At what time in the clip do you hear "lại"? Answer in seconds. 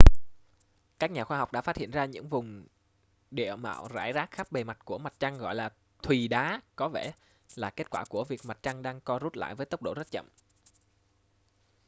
9.35-9.55